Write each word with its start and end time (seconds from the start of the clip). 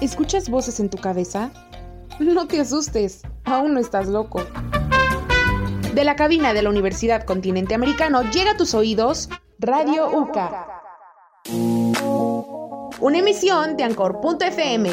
¿Escuchas 0.00 0.48
voces 0.48 0.80
en 0.80 0.88
tu 0.88 0.96
cabeza? 0.96 1.50
No 2.18 2.46
te 2.46 2.60
asustes, 2.60 3.22
aún 3.44 3.74
no 3.74 3.80
estás 3.80 4.08
loco. 4.08 4.42
De 5.94 6.04
la 6.04 6.16
cabina 6.16 6.54
de 6.54 6.62
la 6.62 6.70
Universidad 6.70 7.24
Continente 7.24 7.74
Americano 7.74 8.22
llega 8.22 8.52
a 8.52 8.56
tus 8.56 8.72
oídos 8.74 9.28
Radio 9.58 10.08
UCA. 10.10 10.82
Una 13.00 13.18
emisión 13.18 13.76
de 13.76 13.84
Anchor.fm. 13.84 14.90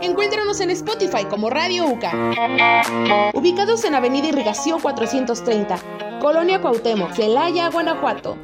Encuéntranos 0.00 0.60
en 0.60 0.70
Spotify 0.70 1.24
como 1.24 1.50
Radio 1.50 1.86
UCA. 1.86 3.32
Ubicados 3.34 3.84
en 3.84 3.96
Avenida 3.96 4.28
Irrigación 4.28 4.80
430, 4.80 5.78
Colonia 6.20 6.60
Cuauhtémoc, 6.60 7.12
Celaya, 7.12 7.70
Guanajuato. 7.70 8.36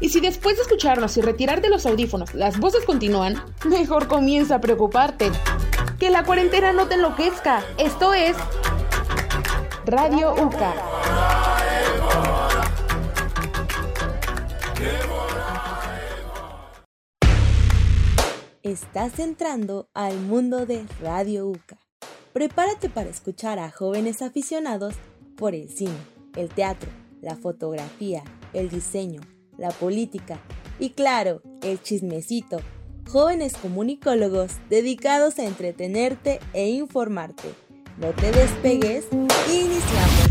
Y 0.00 0.10
si 0.10 0.20
después 0.20 0.56
de 0.56 0.62
escucharnos 0.62 1.16
y 1.16 1.20
retirarte 1.20 1.68
los 1.68 1.84
audífonos 1.86 2.34
las 2.34 2.58
voces 2.58 2.84
continúan, 2.84 3.42
mejor 3.64 4.06
comienza 4.06 4.56
a 4.56 4.60
preocuparte. 4.60 5.30
Que 5.98 6.10
la 6.10 6.24
cuarentena 6.24 6.72
no 6.72 6.86
te 6.86 6.94
enloquezca. 6.94 7.64
Esto 7.78 8.14
es 8.14 8.36
Radio 9.84 10.34
UCA. 10.34 10.74
Estás 18.62 19.18
entrando 19.18 19.88
al 19.94 20.20
mundo 20.20 20.66
de 20.66 20.84
Radio 21.00 21.46
UCA. 21.46 21.78
Prepárate 22.32 22.88
para 22.88 23.08
escuchar 23.08 23.58
a 23.58 23.70
jóvenes 23.70 24.22
aficionados 24.22 24.94
por 25.36 25.54
el 25.54 25.70
cine, 25.70 25.96
el 26.36 26.50
teatro, 26.50 26.90
la 27.22 27.34
fotografía, 27.34 28.22
el 28.52 28.68
diseño, 28.68 29.22
la 29.58 29.70
política 29.70 30.40
y 30.78 30.90
claro, 30.90 31.42
el 31.62 31.82
chismecito. 31.82 32.60
Jóvenes 33.08 33.54
comunicólogos 33.60 34.52
dedicados 34.70 35.38
a 35.38 35.44
entretenerte 35.44 36.40
e 36.52 36.68
informarte. 36.68 37.48
No 37.98 38.08
te 38.10 38.30
despegues, 38.30 39.06
iniciamos. 39.12 40.28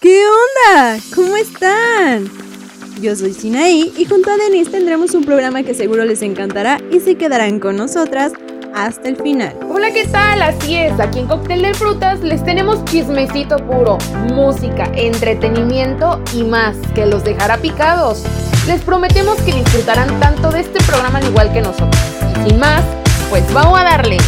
¿Qué 0.00 0.24
onda? 0.26 0.98
¿Cómo 1.14 1.36
están? 1.36 2.28
Yo 3.00 3.16
soy 3.16 3.32
Sinaí 3.32 3.92
y 3.96 4.04
junto 4.04 4.30
a 4.30 4.36
Denise 4.36 4.70
tendremos 4.70 5.14
un 5.14 5.24
programa 5.24 5.62
que 5.62 5.74
seguro 5.74 6.04
les 6.04 6.22
encantará 6.22 6.80
y 6.92 7.00
se 7.00 7.14
quedarán 7.14 7.60
con 7.60 7.76
nosotras 7.76 8.32
hasta 8.74 9.08
el 9.08 9.16
final. 9.16 9.56
Hola, 9.70 9.90
¿qué 9.92 10.06
tal? 10.06 10.42
Así 10.42 10.76
es, 10.76 10.98
aquí 11.00 11.20
en 11.20 11.26
Cóctel 11.26 11.62
de 11.62 11.74
Frutas 11.74 12.20
les 12.20 12.44
tenemos 12.44 12.84
chismecito 12.84 13.56
puro, 13.58 13.98
música, 14.30 14.90
entretenimiento 14.94 16.22
y 16.34 16.44
más, 16.44 16.76
que 16.94 17.06
los 17.06 17.24
dejará 17.24 17.58
picados. 17.58 18.24
Les 18.66 18.80
prometemos 18.82 19.40
que 19.42 19.52
disfrutarán 19.52 20.20
tanto 20.20 20.50
de 20.50 20.60
este 20.60 20.82
programa 20.84 21.18
al 21.18 21.26
igual 21.26 21.52
que 21.52 21.60
nosotros. 21.60 22.00
Y 22.30 22.50
sin 22.50 22.58
más, 22.58 22.82
pues 23.30 23.50
vamos 23.52 23.78
a 23.78 23.84
darle. 23.84 24.18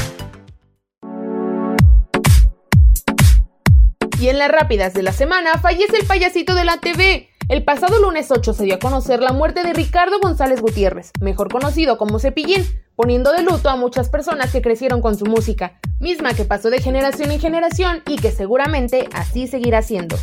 Y 4.20 4.28
en 4.28 4.39
las 4.39 4.50
rápidas 4.50 4.95
de 4.95 5.03
la 5.03 5.12
semana 5.12 5.59
fallece 5.59 5.98
el 5.98 6.06
payasito 6.06 6.55
de 6.55 6.65
la 6.65 6.78
TV. 6.78 7.34
El 7.47 7.62
pasado 7.62 8.00
lunes 8.00 8.31
8 8.31 8.55
se 8.55 8.64
dio 8.64 8.77
a 8.77 8.78
conocer 8.78 9.20
la 9.20 9.34
muerte 9.34 9.62
de 9.62 9.75
Ricardo 9.75 10.19
González 10.19 10.62
Gutiérrez, 10.62 11.12
mejor 11.20 11.53
conocido 11.53 11.98
como 11.98 12.19
Cepillín, 12.19 12.64
poniendo 12.97 13.33
de 13.33 13.42
luto 13.42 13.69
a 13.69 13.77
muchas 13.77 14.09
personas 14.09 14.50
que 14.50 14.62
crecieron 14.62 15.03
con 15.03 15.19
su 15.19 15.27
música, 15.27 15.78
misma 16.00 16.33
que 16.33 16.47
pasó 16.47 16.70
de 16.70 16.81
generación 16.81 17.31
en 17.31 17.41
generación 17.41 18.03
y 18.06 18.17
que 18.17 18.31
seguramente 18.31 19.11
así 19.12 19.47
seguirá 19.47 19.83
siendo. 19.83 20.17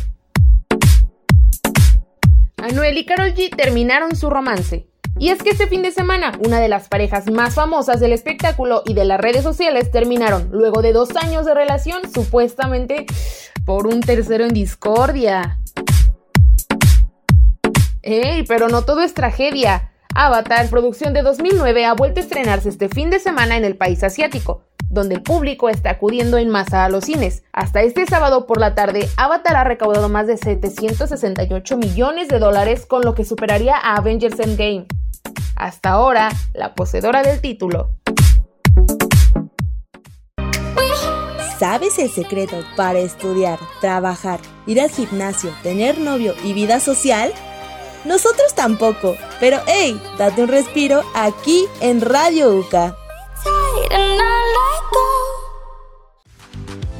Anuel 2.56 2.98
y 2.98 3.06
Karol 3.06 3.34
G 3.34 3.54
terminaron 3.54 4.16
su 4.16 4.28
romance. 4.28 4.88
Y 5.16 5.28
es 5.28 5.42
que 5.44 5.50
este 5.50 5.68
fin 5.68 5.82
de 5.82 5.92
semana, 5.92 6.36
una 6.44 6.58
de 6.58 6.68
las 6.68 6.88
parejas 6.88 7.30
más 7.30 7.54
famosas 7.54 8.00
del 8.00 8.12
espectáculo 8.12 8.82
y 8.84 8.94
de 8.94 9.04
las 9.04 9.20
redes 9.20 9.44
sociales 9.44 9.92
terminaron, 9.92 10.48
luego 10.50 10.82
de 10.82 10.92
dos 10.92 11.14
años 11.14 11.46
de 11.46 11.54
relación, 11.54 12.02
supuestamente 12.12 13.06
por 13.64 13.86
un 13.86 14.00
tercero 14.00 14.44
en 14.44 14.54
discordia. 14.54 15.60
¡Ey! 18.02 18.44
Pero 18.46 18.68
no 18.68 18.82
todo 18.82 19.02
es 19.02 19.14
tragedia. 19.14 19.92
Avatar, 20.14 20.68
producción 20.68 21.14
de 21.14 21.22
2009, 21.22 21.86
ha 21.86 21.94
vuelto 21.94 22.20
a 22.20 22.22
estrenarse 22.22 22.68
este 22.68 22.88
fin 22.88 23.10
de 23.10 23.18
semana 23.18 23.56
en 23.56 23.64
el 23.64 23.76
país 23.76 24.02
asiático, 24.02 24.64
donde 24.90 25.14
el 25.14 25.22
público 25.22 25.68
está 25.68 25.90
acudiendo 25.90 26.36
en 26.36 26.50
masa 26.50 26.84
a 26.84 26.88
los 26.88 27.04
cines. 27.04 27.44
Hasta 27.52 27.82
este 27.82 28.04
sábado 28.06 28.46
por 28.46 28.60
la 28.60 28.74
tarde, 28.74 29.08
Avatar 29.16 29.56
ha 29.56 29.64
recaudado 29.64 30.08
más 30.08 30.26
de 30.26 30.36
768 30.36 31.76
millones 31.78 32.28
de 32.28 32.38
dólares, 32.38 32.84
con 32.84 33.02
lo 33.02 33.14
que 33.14 33.24
superaría 33.24 33.76
a 33.76 33.96
Avengers 33.96 34.38
Endgame. 34.40 34.86
Hasta 35.56 35.90
ahora, 35.90 36.30
la 36.52 36.74
poseedora 36.74 37.22
del 37.22 37.40
título. 37.40 37.90
¿Sabes 41.58 42.00
el 42.00 42.10
secreto 42.10 42.56
para 42.76 42.98
estudiar, 42.98 43.60
trabajar, 43.80 44.40
ir 44.66 44.80
al 44.80 44.90
gimnasio, 44.90 45.50
tener 45.62 45.98
novio 45.98 46.34
y 46.42 46.52
vida 46.54 46.80
social? 46.80 47.32
Nosotros 48.04 48.54
tampoco, 48.54 49.16
pero 49.38 49.60
hey, 49.66 50.00
date 50.18 50.42
un 50.42 50.48
respiro 50.48 51.02
aquí 51.14 51.66
en 51.80 52.00
Radio 52.00 52.54
UCA. 52.56 52.96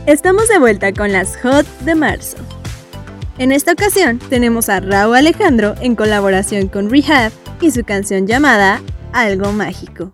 Estamos 0.07 0.49
de 0.49 0.59
vuelta 0.59 0.93
con 0.93 1.13
las 1.13 1.37
Hot 1.43 1.67
de 1.81 1.95
marzo. 1.95 2.37
En 3.39 3.51
esta 3.51 3.73
ocasión 3.73 4.19
tenemos 4.19 4.69
a 4.69 4.81
Raúl 4.81 5.17
Alejandro 5.17 5.75
en 5.81 5.97
colaboración 5.97 6.69
con 6.69 6.91
Rehab 6.91 7.33
y 7.61 7.71
su 7.71 7.85
canción 7.85 8.27
llamada 8.27 8.81
Algo 9.13 9.53
Mágico. 9.53 10.13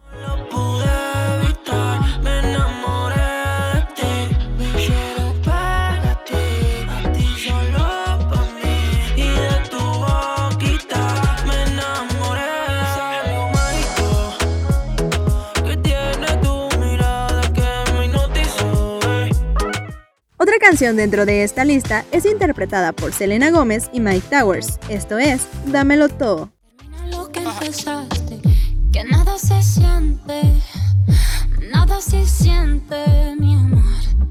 Otra 20.41 20.55
canción 20.61 20.97
dentro 20.97 21.27
de 21.27 21.43
esta 21.43 21.65
lista 21.65 22.05
es 22.13 22.25
interpretada 22.25 22.93
por 22.93 23.13
Selena 23.13 23.51
Gómez 23.51 23.91
y 23.93 23.99
Mike 23.99 24.29
Towers, 24.31 24.79
esto 24.89 25.19
es 25.19 25.49
Dámelo 25.67 26.09
todo. 26.09 26.53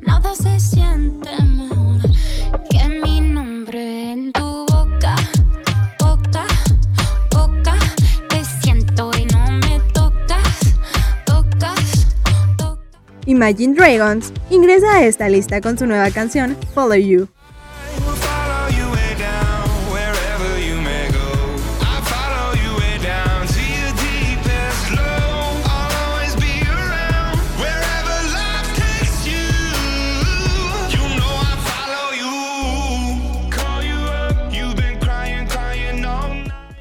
Nada 0.06 0.34
se 0.34 0.60
siente 0.60 1.57
Imagine 13.38 13.76
Dragons 13.76 14.34
ingresa 14.50 14.96
a 14.96 15.06
esta 15.06 15.30
lista 15.30 15.62
con 15.62 15.78
su 15.78 15.86
nueva 15.86 16.10
canción 16.10 16.58
Follow 16.74 16.98
You. 16.98 17.28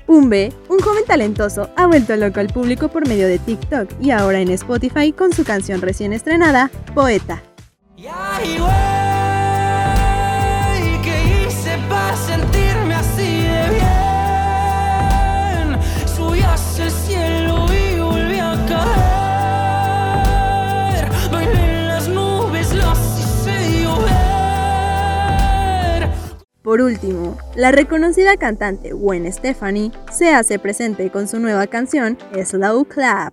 Umbe, 0.06 0.55
un 0.77 0.83
joven 0.83 1.05
talentoso, 1.07 1.71
ha 1.77 1.87
vuelto 1.87 2.17
loco 2.17 2.41
al 2.41 2.49
público 2.49 2.89
por 2.89 3.09
medio 3.09 3.27
de 3.27 3.39
TikTok 3.39 3.91
y 4.01 4.11
ahora 4.11 4.41
en 4.41 4.51
Spotify 4.51 5.13
con 5.13 5.33
su 5.33 5.45
canción 5.45 5.81
recién 5.81 6.13
estrenada, 6.13 6.71
Poeta. 6.95 7.43
Por 26.77 26.84
último, 26.84 27.39
la 27.55 27.73
reconocida 27.73 28.37
cantante 28.37 28.93
Gwen 28.93 29.33
Stefani 29.33 29.93
se 30.13 30.34
hace 30.34 30.59
presente 30.59 31.11
con 31.11 31.27
su 31.27 31.41
nueva 31.41 31.67
canción 31.69 32.19
Slow 32.45 32.84
Clap. 32.84 33.33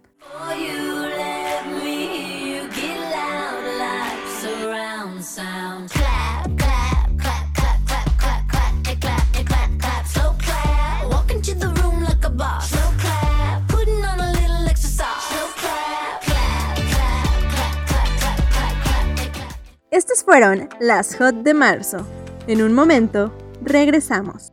Estas 19.91 20.23
fueron 20.23 20.69
las 20.79 21.17
Hot 21.17 21.35
de 21.43 21.53
marzo. 21.53 22.22
En 22.45 22.61
un 22.61 22.73
momento, 22.73 23.33
regresamos. 23.61 24.51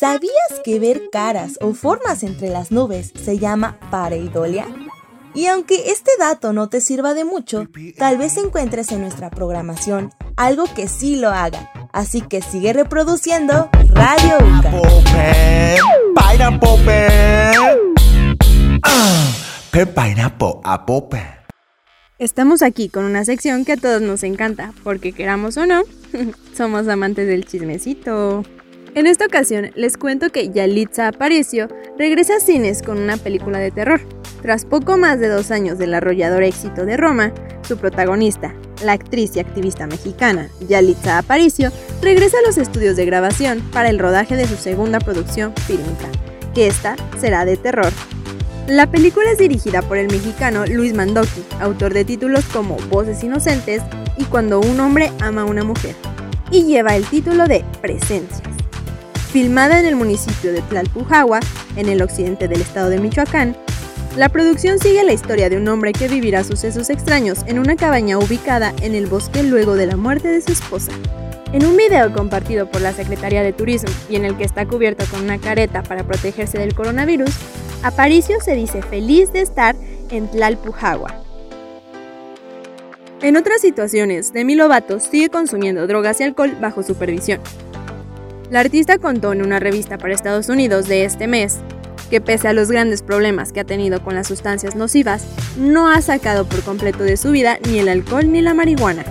¿Sabías 0.00 0.32
que 0.64 0.80
ver 0.80 1.02
caras 1.12 1.58
o 1.60 1.74
formas 1.74 2.24
entre 2.24 2.48
las 2.48 2.72
nubes 2.72 3.12
se 3.14 3.38
llama 3.38 3.78
pareidolia? 3.90 4.66
Y 5.32 5.46
aunque 5.46 5.90
este 5.92 6.10
dato 6.18 6.52
no 6.52 6.68
te 6.68 6.80
sirva 6.80 7.14
de 7.14 7.24
mucho, 7.24 7.68
tal 7.96 8.18
vez 8.18 8.36
encuentres 8.36 8.90
en 8.90 9.02
nuestra 9.02 9.30
programación 9.30 10.12
algo 10.36 10.64
que 10.74 10.88
sí 10.88 11.14
lo 11.14 11.28
haga. 11.28 11.70
Así 11.92 12.20
que 12.20 12.42
sigue 12.42 12.72
reproduciendo 12.72 13.70
Radio 13.90 14.38
Uca. 14.38 14.72
Pineapple, 16.16 16.70
pineapple. 19.86 21.39
Estamos 22.20 22.60
aquí 22.60 22.90
con 22.90 23.06
una 23.06 23.24
sección 23.24 23.64
que 23.64 23.72
a 23.72 23.76
todos 23.78 24.02
nos 24.02 24.22
encanta, 24.24 24.74
porque 24.84 25.12
queramos 25.12 25.56
o 25.56 25.64
no, 25.64 25.84
somos 26.54 26.86
amantes 26.86 27.26
del 27.26 27.46
chismecito. 27.46 28.44
En 28.94 29.06
esta 29.06 29.24
ocasión 29.24 29.70
les 29.74 29.96
cuento 29.96 30.28
que 30.28 30.50
Yalitza 30.50 31.08
Aparicio 31.08 31.68
regresa 31.98 32.36
a 32.36 32.40
cines 32.40 32.82
con 32.82 32.98
una 32.98 33.16
película 33.16 33.58
de 33.58 33.70
terror. 33.70 34.02
Tras 34.42 34.66
poco 34.66 34.98
más 34.98 35.18
de 35.18 35.28
dos 35.28 35.50
años 35.50 35.78
del 35.78 35.94
arrollador 35.94 36.42
éxito 36.42 36.84
de 36.84 36.98
Roma, 36.98 37.32
su 37.66 37.78
protagonista, 37.78 38.54
la 38.84 38.92
actriz 38.92 39.34
y 39.36 39.40
activista 39.40 39.86
mexicana 39.86 40.50
Yalitza 40.68 41.16
Aparicio, 41.16 41.72
regresa 42.02 42.36
a 42.36 42.46
los 42.46 42.58
estudios 42.58 42.96
de 42.96 43.06
grabación 43.06 43.62
para 43.72 43.88
el 43.88 43.98
rodaje 43.98 44.36
de 44.36 44.46
su 44.46 44.56
segunda 44.56 45.00
producción 45.00 45.54
fílmica, 45.66 46.10
que 46.54 46.66
esta 46.66 46.96
será 47.18 47.46
de 47.46 47.56
terror. 47.56 47.90
La 48.66 48.86
película 48.86 49.30
es 49.32 49.38
dirigida 49.38 49.82
por 49.82 49.96
el 49.96 50.08
mexicano 50.08 50.64
Luis 50.66 50.94
Mandoki, 50.94 51.42
autor 51.60 51.92
de 51.92 52.04
títulos 52.04 52.44
como 52.46 52.76
Voces 52.88 53.22
Inocentes 53.24 53.82
y 54.16 54.24
Cuando 54.24 54.60
un 54.60 54.78
hombre 54.78 55.10
ama 55.20 55.42
a 55.42 55.46
una 55.46 55.64
mujer, 55.64 55.94
y 56.50 56.64
lleva 56.64 56.94
el 56.94 57.04
título 57.04 57.48
de 57.48 57.64
Presencias. 57.80 58.42
Filmada 59.32 59.80
en 59.80 59.86
el 59.86 59.96
municipio 59.96 60.52
de 60.52 60.62
Tlalpujahua, 60.62 61.40
en 61.76 61.88
el 61.88 62.02
occidente 62.02 62.48
del 62.48 62.60
estado 62.60 62.90
de 62.90 62.98
Michoacán, 62.98 63.56
la 64.16 64.28
producción 64.28 64.78
sigue 64.78 65.04
la 65.04 65.12
historia 65.12 65.48
de 65.48 65.56
un 65.56 65.68
hombre 65.68 65.92
que 65.92 66.08
vivirá 66.08 66.42
sucesos 66.42 66.90
extraños 66.90 67.40
en 67.46 67.58
una 67.60 67.76
cabaña 67.76 68.18
ubicada 68.18 68.74
en 68.82 68.94
el 68.94 69.06
bosque 69.06 69.42
luego 69.42 69.74
de 69.74 69.86
la 69.86 69.96
muerte 69.96 70.28
de 70.28 70.40
su 70.40 70.52
esposa. 70.52 70.92
En 71.52 71.64
un 71.64 71.76
video 71.76 72.12
compartido 72.12 72.68
por 72.70 72.80
la 72.80 72.92
Secretaría 72.92 73.42
de 73.42 73.52
Turismo 73.52 73.90
y 74.08 74.16
en 74.16 74.24
el 74.24 74.36
que 74.36 74.44
está 74.44 74.66
cubierto 74.66 75.04
con 75.10 75.22
una 75.22 75.38
careta 75.38 75.82
para 75.82 76.04
protegerse 76.04 76.58
del 76.58 76.74
coronavirus, 76.74 77.30
Aparicio 77.82 78.40
se 78.40 78.54
dice 78.54 78.82
feliz 78.82 79.32
de 79.32 79.40
estar 79.40 79.74
en 80.10 80.28
Tlalpujahua. 80.28 81.14
En 83.22 83.36
otras 83.36 83.60
situaciones, 83.60 84.32
Demi 84.32 84.54
Lovato 84.54 85.00
sigue 85.00 85.28
consumiendo 85.30 85.86
drogas 85.86 86.20
y 86.20 86.24
alcohol 86.24 86.56
bajo 86.60 86.82
supervisión. 86.82 87.40
La 88.50 88.60
artista 88.60 88.98
contó 88.98 89.32
en 89.32 89.42
una 89.42 89.60
revista 89.60 89.96
para 89.96 90.14
Estados 90.14 90.48
Unidos 90.48 90.88
de 90.88 91.04
este 91.04 91.26
mes 91.26 91.60
que 92.10 92.20
pese 92.20 92.48
a 92.48 92.52
los 92.52 92.70
grandes 92.70 93.02
problemas 93.02 93.52
que 93.52 93.60
ha 93.60 93.64
tenido 93.64 94.02
con 94.02 94.14
las 94.14 94.26
sustancias 94.26 94.74
nocivas, 94.74 95.24
no 95.56 95.88
ha 95.88 96.02
sacado 96.02 96.44
por 96.44 96.60
completo 96.62 97.04
de 97.04 97.16
su 97.16 97.30
vida 97.30 97.58
ni 97.68 97.78
el 97.78 97.88
alcohol 97.88 98.30
ni 98.30 98.42
la 98.42 98.52
marihuana. 98.52 99.04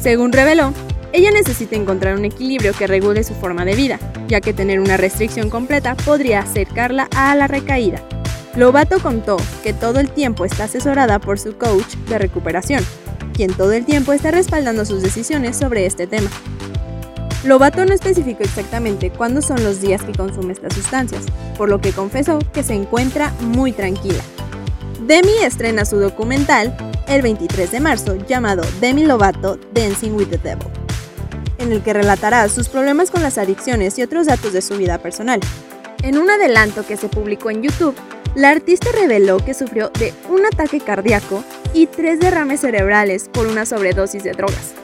Según 0.00 0.32
reveló, 0.32 0.72
ella 1.12 1.30
necesita 1.30 1.76
encontrar 1.76 2.16
un 2.16 2.26
equilibrio 2.26 2.72
que 2.74 2.86
regule 2.86 3.24
su 3.24 3.34
forma 3.34 3.64
de 3.64 3.74
vida, 3.74 3.98
ya 4.28 4.40
que 4.40 4.52
tener 4.52 4.80
una 4.80 4.96
restricción 4.96 5.50
completa 5.50 5.94
podría 5.94 6.40
acercarla 6.40 7.08
a 7.16 7.34
la 7.34 7.48
recaída. 7.48 8.02
Lobato 8.56 9.00
contó 9.00 9.38
que 9.62 9.72
todo 9.72 9.98
el 9.98 10.10
tiempo 10.10 10.44
está 10.44 10.64
asesorada 10.64 11.18
por 11.18 11.38
su 11.38 11.56
coach 11.56 11.94
de 12.08 12.18
recuperación, 12.18 12.84
quien 13.32 13.50
todo 13.54 13.72
el 13.72 13.86
tiempo 13.86 14.12
está 14.12 14.30
respaldando 14.30 14.84
sus 14.84 15.02
decisiones 15.02 15.56
sobre 15.56 15.86
este 15.86 16.06
tema. 16.06 16.28
Lobato 17.44 17.84
no 17.86 17.94
especificó 17.94 18.42
exactamente 18.42 19.10
cuándo 19.10 19.40
son 19.40 19.64
los 19.64 19.80
días 19.80 20.02
que 20.02 20.12
consume 20.12 20.52
estas 20.52 20.74
sustancias, 20.74 21.24
por 21.56 21.70
lo 21.70 21.80
que 21.80 21.92
confesó 21.92 22.40
que 22.52 22.62
se 22.62 22.74
encuentra 22.74 23.32
muy 23.40 23.72
tranquila. 23.72 24.22
Demi 25.06 25.32
estrena 25.42 25.86
su 25.86 25.96
documental 25.96 26.76
el 27.08 27.22
23 27.22 27.70
de 27.72 27.80
marzo 27.80 28.16
llamado 28.28 28.62
Demi 28.80 29.06
Lovato 29.06 29.58
Dancing 29.72 30.12
with 30.12 30.28
the 30.28 30.38
Devil, 30.38 30.68
en 31.56 31.72
el 31.72 31.82
que 31.82 31.94
relatará 31.94 32.46
sus 32.50 32.68
problemas 32.68 33.10
con 33.10 33.22
las 33.22 33.38
adicciones 33.38 33.98
y 33.98 34.02
otros 34.02 34.26
datos 34.26 34.52
de 34.52 34.60
su 34.60 34.76
vida 34.76 34.98
personal. 34.98 35.40
En 36.02 36.18
un 36.18 36.30
adelanto 36.30 36.86
que 36.86 36.96
se 36.96 37.08
publicó 37.08 37.50
en 37.50 37.62
YouTube, 37.62 37.96
la 38.34 38.50
artista 38.50 38.90
reveló 38.92 39.38
que 39.38 39.54
sufrió 39.54 39.90
de 39.90 40.12
un 40.28 40.44
ataque 40.46 40.80
cardíaco 40.80 41.44
y 41.74 41.86
tres 41.86 42.20
derrames 42.20 42.60
cerebrales 42.60 43.28
por 43.28 43.46
una 43.46 43.66
sobredosis 43.66 44.24
de 44.24 44.32
drogas. 44.32 44.74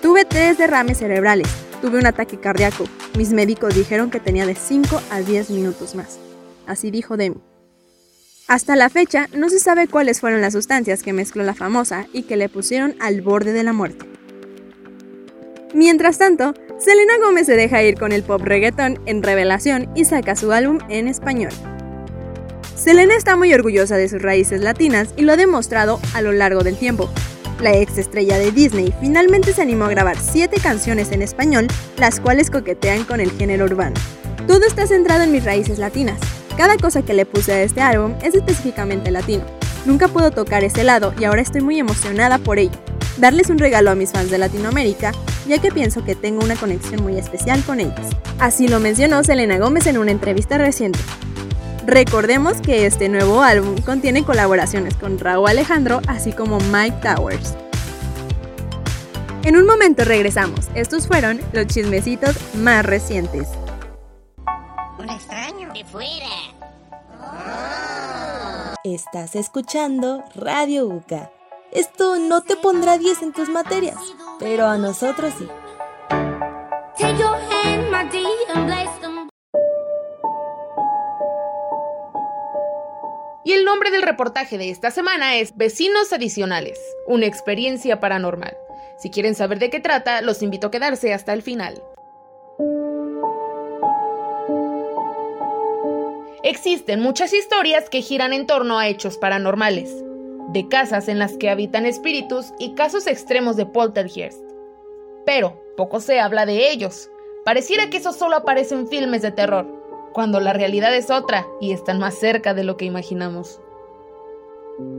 Tuve 0.00 0.24
tres 0.24 0.58
derrames 0.58 0.98
cerebrales, 0.98 1.48
Tuve 1.82 1.98
un 1.98 2.06
ataque 2.06 2.38
cardíaco. 2.38 2.84
Mis 3.18 3.32
médicos 3.32 3.74
dijeron 3.74 4.12
que 4.12 4.20
tenía 4.20 4.46
de 4.46 4.54
5 4.54 5.02
a 5.10 5.20
10 5.20 5.50
minutos 5.50 5.96
más. 5.96 6.20
Así 6.64 6.92
dijo 6.92 7.16
Demi. 7.16 7.38
Hasta 8.46 8.76
la 8.76 8.88
fecha 8.88 9.28
no 9.36 9.50
se 9.50 9.58
sabe 9.58 9.88
cuáles 9.88 10.20
fueron 10.20 10.40
las 10.40 10.52
sustancias 10.52 11.02
que 11.02 11.12
mezcló 11.12 11.42
la 11.42 11.54
famosa 11.54 12.06
y 12.12 12.22
que 12.22 12.36
le 12.36 12.48
pusieron 12.48 12.94
al 13.00 13.20
borde 13.20 13.52
de 13.52 13.64
la 13.64 13.72
muerte. 13.72 14.06
Mientras 15.74 16.18
tanto, 16.18 16.54
Selena 16.78 17.18
Gómez 17.20 17.46
se 17.46 17.56
deja 17.56 17.82
ir 17.82 17.98
con 17.98 18.12
el 18.12 18.22
pop 18.22 18.42
reggaeton 18.42 19.00
en 19.06 19.24
revelación 19.24 19.90
y 19.96 20.04
saca 20.04 20.36
su 20.36 20.52
álbum 20.52 20.78
en 20.88 21.08
español. 21.08 21.50
Selena 22.82 23.14
está 23.14 23.36
muy 23.36 23.54
orgullosa 23.54 23.96
de 23.96 24.08
sus 24.08 24.20
raíces 24.20 24.60
latinas 24.60 25.10
y 25.16 25.22
lo 25.22 25.34
ha 25.34 25.36
demostrado 25.36 26.00
a 26.14 26.20
lo 26.20 26.32
largo 26.32 26.64
del 26.64 26.76
tiempo, 26.76 27.08
la 27.60 27.76
ex 27.76 27.96
estrella 27.96 28.38
de 28.38 28.50
Disney 28.50 28.92
finalmente 29.00 29.52
se 29.52 29.62
animó 29.62 29.84
a 29.84 29.90
grabar 29.90 30.16
siete 30.18 30.56
canciones 30.60 31.12
en 31.12 31.22
español, 31.22 31.68
las 31.96 32.18
cuales 32.18 32.50
coquetean 32.50 33.04
con 33.04 33.20
el 33.20 33.30
género 33.30 33.66
urbano. 33.66 33.94
Todo 34.48 34.66
está 34.66 34.88
centrado 34.88 35.22
en 35.22 35.30
mis 35.30 35.44
raíces 35.44 35.78
latinas. 35.78 36.18
Cada 36.56 36.76
cosa 36.76 37.02
que 37.02 37.14
le 37.14 37.24
puse 37.24 37.52
a 37.52 37.62
este 37.62 37.80
álbum 37.80 38.14
es 38.20 38.34
específicamente 38.34 39.12
latino. 39.12 39.44
Nunca 39.86 40.08
puedo 40.08 40.32
tocar 40.32 40.64
ese 40.64 40.82
lado 40.82 41.14
y 41.20 41.22
ahora 41.22 41.40
estoy 41.40 41.60
muy 41.60 41.78
emocionada 41.78 42.38
por 42.38 42.58
ello. 42.58 42.76
Darles 43.16 43.48
un 43.48 43.58
regalo 43.58 43.92
a 43.92 43.94
mis 43.94 44.10
fans 44.10 44.32
de 44.32 44.38
Latinoamérica, 44.38 45.12
ya 45.46 45.58
que 45.58 45.70
pienso 45.70 46.04
que 46.04 46.16
tengo 46.16 46.44
una 46.44 46.56
conexión 46.56 47.00
muy 47.04 47.16
especial 47.16 47.62
con 47.62 47.78
ellos. 47.78 48.08
Así 48.40 48.66
lo 48.66 48.80
mencionó 48.80 49.22
Selena 49.22 49.58
Gómez 49.58 49.86
en 49.86 49.98
una 49.98 50.10
entrevista 50.10 50.58
reciente. 50.58 50.98
Recordemos 51.86 52.60
que 52.60 52.86
este 52.86 53.08
nuevo 53.08 53.42
álbum 53.42 53.76
contiene 53.80 54.24
colaboraciones 54.24 54.94
con 54.94 55.18
Raúl 55.18 55.48
Alejandro, 55.48 56.00
así 56.06 56.32
como 56.32 56.58
Mike 56.70 56.98
Towers. 57.02 57.56
En 59.42 59.56
un 59.56 59.66
momento 59.66 60.04
regresamos. 60.04 60.68
Estos 60.74 61.08
fueron 61.08 61.40
los 61.52 61.66
chismecitos 61.66 62.36
más 62.54 62.86
recientes. 62.86 63.48
Un 64.98 65.10
extraño 65.10 65.72
de 65.72 65.84
fuera. 65.84 66.28
Estás 68.84 69.34
escuchando 69.34 70.22
Radio 70.36 70.86
UCA. 70.86 71.32
Esto 71.72 72.18
no 72.18 72.42
te 72.42 72.54
pondrá 72.54 72.98
10 72.98 73.22
en 73.22 73.32
tus 73.32 73.48
materias, 73.48 73.96
pero 74.38 74.66
a 74.66 74.78
nosotros 74.78 75.32
sí. 75.36 75.48
Take 76.98 77.18
your 77.18 77.34
hand, 77.34 77.90
my 77.90 78.04
dear, 78.10 78.21
Y 83.44 83.52
el 83.52 83.64
nombre 83.64 83.90
del 83.90 84.02
reportaje 84.02 84.56
de 84.56 84.70
esta 84.70 84.92
semana 84.92 85.36
es 85.36 85.56
Vecinos 85.56 86.12
Adicionales, 86.12 86.78
una 87.06 87.26
experiencia 87.26 87.98
paranormal. 87.98 88.56
Si 88.98 89.10
quieren 89.10 89.34
saber 89.34 89.58
de 89.58 89.68
qué 89.68 89.80
trata, 89.80 90.22
los 90.22 90.42
invito 90.42 90.68
a 90.68 90.70
quedarse 90.70 91.12
hasta 91.12 91.32
el 91.32 91.42
final. 91.42 91.82
Existen 96.44 97.00
muchas 97.00 97.32
historias 97.32 97.90
que 97.90 98.02
giran 98.02 98.32
en 98.32 98.46
torno 98.46 98.78
a 98.78 98.86
hechos 98.86 99.18
paranormales, 99.18 99.92
de 100.50 100.68
casas 100.68 101.08
en 101.08 101.18
las 101.18 101.36
que 101.36 101.50
habitan 101.50 101.84
espíritus 101.84 102.52
y 102.60 102.74
casos 102.74 103.08
extremos 103.08 103.56
de 103.56 103.66
poltergeist. 103.66 104.40
Pero 105.26 105.60
poco 105.76 105.98
se 105.98 106.20
habla 106.20 106.46
de 106.46 106.70
ellos. 106.70 107.10
Pareciera 107.44 107.90
que 107.90 107.96
eso 107.96 108.12
solo 108.12 108.36
aparece 108.36 108.74
en 108.76 108.86
filmes 108.86 109.22
de 109.22 109.32
terror, 109.32 109.81
cuando 110.12 110.40
la 110.40 110.52
realidad 110.52 110.94
es 110.94 111.10
otra 111.10 111.46
y 111.60 111.72
están 111.72 111.98
más 111.98 112.14
cerca 112.14 112.54
de 112.54 112.64
lo 112.64 112.76
que 112.76 112.84
imaginamos. 112.84 113.60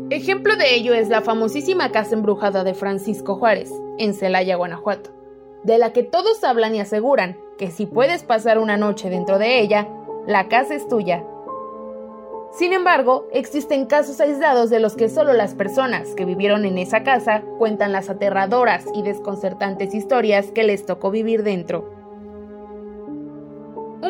Ejemplo 0.10 0.56
de 0.56 0.76
ello 0.76 0.94
es 0.94 1.10
la 1.10 1.22
famosísima 1.22 1.92
casa 1.92 2.16
embrujada 2.16 2.64
de 2.64 2.74
Francisco 2.74 3.36
Juárez, 3.36 3.72
en 3.98 4.14
Celaya, 4.14 4.56
Guanajuato, 4.56 5.12
de 5.64 5.78
la 5.78 5.94
que 5.94 6.04
todos 6.04 6.44
hablan 6.44 6.76
y 6.76 6.80
aseguran 6.80 7.38
que 7.58 7.72
si 7.72 7.86
puedes 7.86 8.24
pasar 8.24 8.60
una 8.60 8.78
noche 8.78 9.10
dentro 9.10 9.40
de 9.40 9.60
ella, 9.60 9.88
la 10.28 10.48
casa 10.48 10.76
es 10.76 10.88
tuya. 10.88 11.24
Sin 12.52 12.72
embargo, 12.72 13.28
existen 13.32 13.88
casos 13.88 14.20
aislados 14.22 14.70
de 14.70 14.80
los 14.80 14.96
que 14.96 15.10
solo 15.10 15.34
las 15.34 15.56
personas 15.56 16.14
que 16.14 16.26
vivieron 16.26 16.66
en 16.66 16.78
esa 16.78 17.04
casa 17.04 17.42
cuentan 17.58 17.92
las 17.92 18.12
aterradoras 18.12 18.86
y 18.94 19.02
desconcertantes 19.02 19.96
historias 19.96 20.52
que 20.52 20.64
les 20.64 20.86
tocó 20.86 21.10
vivir 21.10 21.42
dentro. 21.42 22.03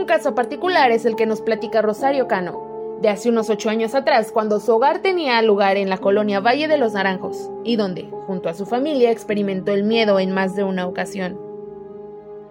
Un 0.03 0.07
caso 0.07 0.35
particular 0.35 0.91
es 0.91 1.05
el 1.05 1.15
que 1.15 1.25
nos 1.25 1.39
platica 1.39 1.81
Rosario 1.81 2.27
Cano, 2.27 2.97
de 3.01 3.07
hace 3.07 3.29
unos 3.29 3.49
ocho 3.49 3.69
años 3.69 3.95
atrás, 3.95 4.33
cuando 4.33 4.59
su 4.59 4.73
hogar 4.73 4.99
tenía 4.99 5.41
lugar 5.41 5.77
en 5.77 5.87
la 5.87 5.97
colonia 5.97 6.41
Valle 6.41 6.67
de 6.67 6.77
los 6.77 6.91
Naranjos, 6.91 7.49
y 7.63 7.77
donde, 7.77 8.11
junto 8.27 8.49
a 8.49 8.53
su 8.53 8.65
familia, 8.65 9.11
experimentó 9.11 9.71
el 9.71 9.85
miedo 9.85 10.19
en 10.19 10.33
más 10.33 10.57
de 10.57 10.65
una 10.65 10.87
ocasión. 10.87 11.39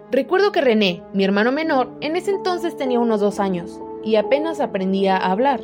Recuerdo 0.09 0.51
que 0.51 0.61
René, 0.61 1.03
mi 1.13 1.23
hermano 1.23 1.51
menor, 1.51 1.91
en 2.01 2.15
ese 2.15 2.31
entonces 2.31 2.75
tenía 2.75 2.99
unos 2.99 3.19
dos 3.21 3.39
años, 3.39 3.79
y 4.03 4.15
apenas 4.15 4.59
aprendía 4.59 5.15
a 5.15 5.31
hablar. 5.31 5.61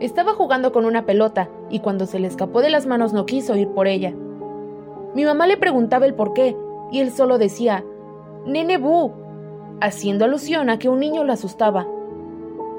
Estaba 0.00 0.34
jugando 0.34 0.70
con 0.70 0.84
una 0.84 1.06
pelota, 1.06 1.48
y 1.70 1.80
cuando 1.80 2.04
se 2.04 2.18
le 2.18 2.28
escapó 2.28 2.60
de 2.60 2.68
las 2.68 2.84
manos 2.84 3.14
no 3.14 3.24
quiso 3.24 3.56
ir 3.56 3.68
por 3.68 3.86
ella. 3.86 4.12
Mi 5.14 5.24
mamá 5.24 5.46
le 5.46 5.56
preguntaba 5.56 6.04
el 6.04 6.12
por 6.12 6.34
qué, 6.34 6.54
y 6.92 7.00
él 7.00 7.10
solo 7.10 7.38
decía, 7.38 7.82
Nene 8.44 8.76
Bu, 8.76 9.12
haciendo 9.80 10.24
alusión 10.24 10.70
a 10.70 10.78
que 10.78 10.88
un 10.88 11.00
niño 11.00 11.24
lo 11.24 11.32
asustaba. 11.32 11.86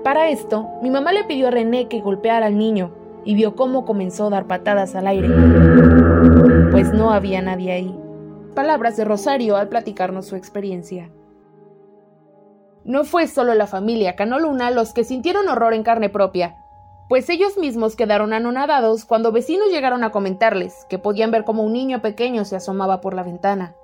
Para 0.03 0.29
esto, 0.29 0.69
mi 0.81 0.89
mamá 0.89 1.11
le 1.11 1.23
pidió 1.25 1.47
a 1.47 1.51
René 1.51 1.87
que 1.87 2.01
golpeara 2.01 2.45
al 2.47 2.57
niño 2.57 2.91
y 3.25 3.35
vio 3.35 3.55
cómo 3.55 3.85
comenzó 3.85 4.27
a 4.27 4.29
dar 4.29 4.47
patadas 4.47 4.95
al 4.95 5.07
aire, 5.07 5.29
pues 6.71 6.93
no 6.93 7.11
había 7.11 7.41
nadie 7.41 7.71
ahí. 7.71 7.99
Palabras 8.55 8.97
de 8.97 9.05
Rosario 9.05 9.57
al 9.57 9.67
platicarnos 9.67 10.25
su 10.25 10.35
experiencia. 10.35 11.11
No 12.85 13.03
fue 13.03 13.27
solo 13.27 13.53
la 13.53 13.67
familia 13.67 14.15
Canoluna 14.15 14.71
los 14.71 14.93
que 14.93 15.03
sintieron 15.03 15.49
horror 15.49 15.73
en 15.73 15.83
carne 15.83 16.09
propia, 16.09 16.55
pues 17.09 17.29
ellos 17.29 17.57
mismos 17.57 17.95
quedaron 17.95 18.33
anonadados 18.33 19.05
cuando 19.05 19.31
vecinos 19.31 19.69
llegaron 19.71 20.03
a 20.03 20.11
comentarles 20.11 20.85
que 20.89 20.97
podían 20.97 21.31
ver 21.31 21.43
cómo 21.43 21.63
un 21.63 21.73
niño 21.73 22.01
pequeño 22.01 22.45
se 22.45 22.55
asomaba 22.55 23.01
por 23.01 23.13
la 23.13 23.23
ventana, 23.23 23.75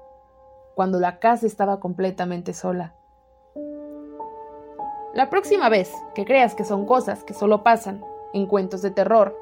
cuando 0.73 0.99
la 0.99 1.19
casa 1.19 1.45
estaba 1.45 1.79
completamente 1.79 2.53
sola. 2.53 2.95
La 5.13 5.29
próxima 5.29 5.69
vez 5.69 5.91
que 6.15 6.25
creas 6.25 6.55
que 6.55 6.63
son 6.63 6.87
cosas 6.87 7.23
que 7.23 7.35
solo 7.35 7.61
pasan 7.61 8.03
en 8.33 8.47
cuentos 8.47 8.81
de 8.81 8.89
terror, 8.89 9.37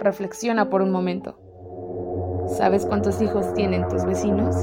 reflexiona 0.00 0.70
por 0.70 0.82
un 0.82 0.90
momento. 0.90 1.38
¿Sabes 2.56 2.84
cuántos 2.84 3.22
hijos 3.22 3.54
tienen 3.54 3.86
tus 3.86 4.04
vecinos? 4.04 4.56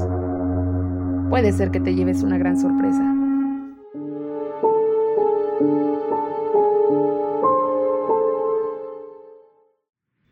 Puede 1.30 1.52
ser 1.52 1.70
que 1.70 1.80
te 1.80 1.94
lleves 1.94 2.22
una 2.22 2.36
gran 2.36 2.60
sorpresa. 2.60 3.02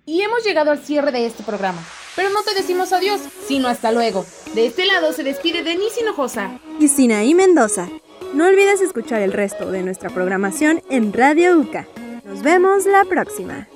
Y 0.05 0.21
hemos 0.21 0.45
llegado 0.45 0.71
al 0.71 0.81
cierre 0.81 1.13
de 1.13 1.25
este 1.25 1.43
programa. 1.45 1.81
Pero 2.15 2.29
no 2.29 2.43
te 2.43 2.55
decimos 2.55 2.93
adiós, 2.93 3.23
sino 3.47 3.69
hasta 3.69 3.91
luego. 3.91 4.27
De 4.55 4.67
este 4.67 4.85
lado 4.85 5.15
se 5.15 5.25
despide 5.25 5.63
Denise 5.63 6.03
Hinojosa. 6.03 6.61
Y 6.79 6.89
Sinaí 6.89 7.35
Mendoza. 7.35 7.89
No 8.35 8.47
olvides 8.47 8.81
escuchar 8.81 9.23
el 9.23 9.33
resto 9.33 9.71
de 9.71 9.85
nuestra 9.85 10.11
programación 10.11 10.83
en 10.91 11.13
Radio 11.13 11.57
UCA. 11.57 11.87
Nos 12.25 12.43
vemos 12.43 12.85
la 12.85 13.05
próxima. 13.05 13.69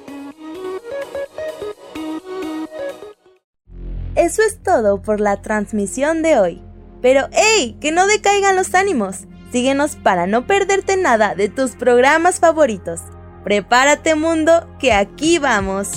Eso 4.17 4.43
es 4.43 4.61
todo 4.61 5.01
por 5.01 5.21
la 5.21 5.41
transmisión 5.43 6.23
de 6.23 6.41
hoy. 6.41 6.63
Pero 7.01 7.29
¡hey! 7.31 7.77
Que 7.81 7.93
no 7.93 8.09
decaigan 8.09 8.57
los 8.57 8.75
ánimos. 8.75 9.29
Síguenos 9.53 9.95
para 9.95 10.27
no 10.27 10.49
perderte 10.49 10.97
nada 10.97 11.37
de 11.37 11.49
tus 11.49 11.77
programas 11.77 12.41
favoritos. 12.41 13.01
Prepárate 13.45 14.17
mundo, 14.17 14.69
que 14.81 14.93
aquí 14.93 15.39
vamos. 15.39 15.89